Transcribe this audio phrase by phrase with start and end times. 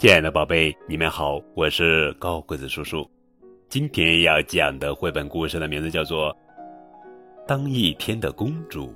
[0.00, 3.06] 亲爱的宝贝，你们好，我是高个子叔叔。
[3.68, 6.34] 今天要讲的绘本故事的名字叫做
[7.46, 8.86] 《当一天的公主》，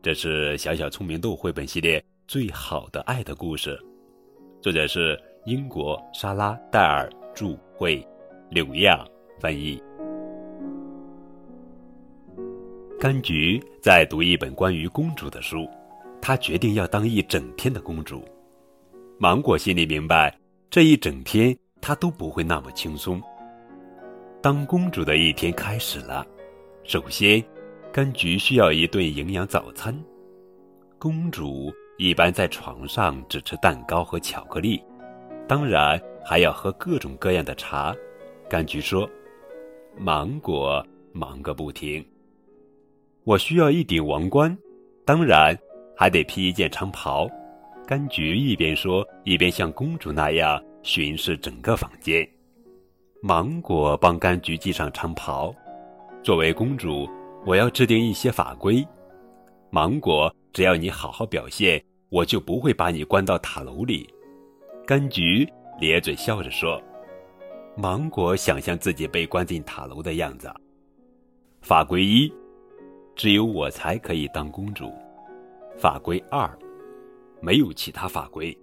[0.00, 3.78] 这是小小聪明豆绘本系列最好的爱的故事。
[4.62, 8.02] 作者是英国莎拉·戴尔著，绘，
[8.48, 9.06] 柳亚
[9.38, 9.78] 翻译。
[12.98, 15.68] 柑橘在读一本关于公主的书，
[16.18, 18.26] 她决定要当一整天的公主。
[19.16, 20.36] 芒果心里明白，
[20.68, 23.22] 这一整天她都不会那么轻松。
[24.42, 26.26] 当公主的一天开始了，
[26.82, 27.42] 首先，
[27.92, 29.96] 柑橘需要一顿营养早餐。
[30.98, 34.82] 公主一般在床上只吃蛋糕和巧克力，
[35.46, 37.94] 当然还要喝各种各样的茶。
[38.50, 39.08] 柑橘说
[39.96, 42.04] ：“芒果忙个不停。
[43.22, 44.54] 我需要一顶王冠，
[45.04, 45.56] 当然
[45.96, 47.30] 还得披一件长袍。”
[47.86, 52.26] 柑橘一边说，一边像公主那样巡视整个房间。
[53.22, 55.54] 芒果帮柑橘系上长袍。
[56.22, 57.06] 作为公主，
[57.44, 58.82] 我要制定一些法规。
[59.68, 64.08] 芒果，只要你好好表现，我就不会把你关到塔楼里。
[64.86, 65.46] 柑橘
[65.78, 66.80] 咧嘴笑着说。
[67.76, 70.50] 芒果想象自己被关进塔楼的样子。
[71.60, 72.32] 法规一：
[73.16, 74.90] 只有我才可以当公主。
[75.76, 76.48] 法规二。
[77.44, 78.56] 没有其他法规。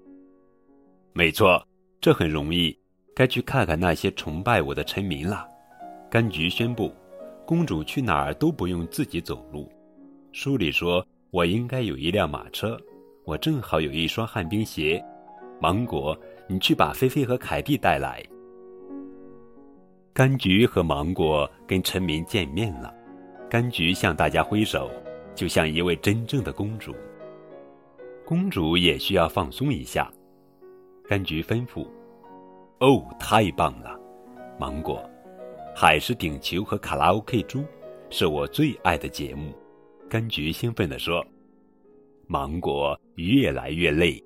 [1.14, 1.62] 没错，
[2.02, 2.76] 这很容易。
[3.14, 5.48] 该去看看那些崇拜我的臣民了。
[6.10, 6.92] 柑橘宣布，
[7.46, 9.72] 公主去哪儿都不用自己走路。
[10.32, 12.76] 书里说，我应该有一辆马车，
[13.24, 15.04] 我正好有一双旱冰鞋。
[15.60, 18.24] 芒果，你去把菲菲和凯蒂带来。
[20.16, 22.92] 柑橘和芒果跟臣民见面了。
[23.48, 24.90] 柑橘向大家挥手，
[25.36, 26.96] 就像一位真正的公主。
[28.32, 30.10] 公主也需要放松一下，
[31.06, 31.86] 柑橘吩咐
[32.80, 34.00] ：“哦，太棒了！”
[34.58, 35.04] 芒果，
[35.76, 37.62] 海狮顶球和卡拉 OK 猪
[38.10, 39.54] 是我最爱的节目。
[40.10, 41.22] 柑橘兴奋地说
[42.26, 44.24] ：“芒果越来越累，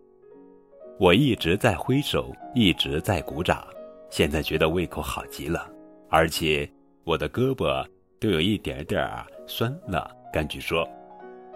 [0.99, 3.65] 我一直在挥手，一直在鼓掌，
[4.11, 5.67] 现在觉得胃口好极了，
[6.09, 6.71] 而且
[7.05, 7.83] 我的胳膊
[8.19, 9.03] 都有一点点
[9.47, 10.87] 酸了。”柑橘说：“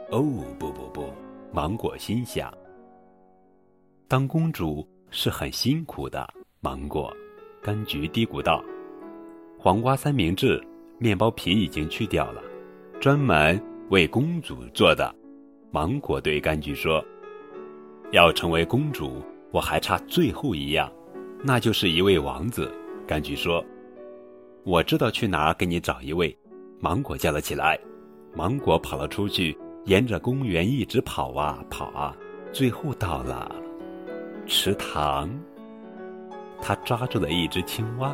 [0.10, 0.24] 哦，
[0.58, 1.14] 不不不。”
[1.52, 2.54] 芒果心想
[4.08, 6.28] ：“当公主是很辛苦的。”
[6.62, 7.12] 芒果，
[7.64, 8.64] 柑橘嘀咕道
[9.58, 10.62] ：“黄瓜三明治，
[11.00, 12.42] 面包皮已经去掉了，
[13.00, 13.60] 专门
[13.90, 15.14] 为公主做的。”
[15.72, 17.04] 芒果对柑橘说
[18.12, 20.92] ：“要成为公主，我还差最后一样，
[21.44, 22.72] 那就是一位王子。”
[23.08, 23.64] 柑橘说
[24.66, 26.38] ：“我知道去哪儿给你找一位。”
[26.80, 27.80] 芒果叫了起来。
[28.36, 29.58] 芒果跑了出去。
[29.86, 32.16] 沿着公园一直跑啊跑啊，
[32.52, 33.56] 最后到了
[34.46, 35.30] 池塘。
[36.62, 38.14] 他抓住了一只青蛙，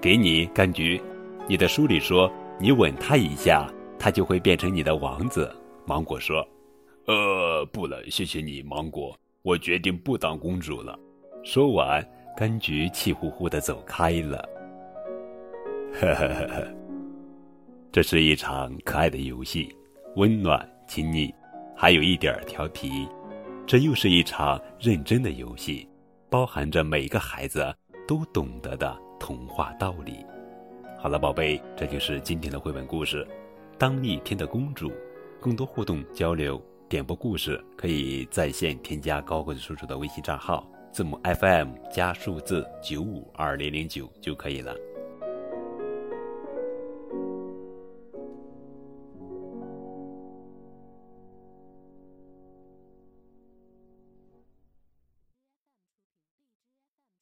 [0.00, 1.00] 给你柑橘。
[1.48, 3.68] 你的书里说，你吻它一下，
[3.98, 5.52] 它就会变成你的王子。
[5.84, 6.46] 芒果说
[7.06, 9.18] ：“呃，不了，谢谢你，芒果。
[9.42, 10.96] 我决定不当公主了。”
[11.42, 12.06] 说完，
[12.38, 14.48] 柑橘气呼呼的走开了。
[16.00, 16.68] 呵呵呵呵，
[17.90, 19.74] 这是一场可爱的游戏。
[20.16, 21.32] 温暖、亲昵，
[21.76, 23.06] 还有一点调皮，
[23.66, 25.88] 这又是一场认真的游戏，
[26.28, 27.74] 包含着每个孩子
[28.06, 30.24] 都懂得的童话道理。
[30.98, 33.24] 好了，宝贝，这就是今天的绘本故事
[33.78, 34.90] 《当一天的公主》。
[35.40, 44.74] 更多互动交流、点播故事，可以在线添加高个子叔叔的微信账号，字母 FM 加数字九五二零零九就可以了。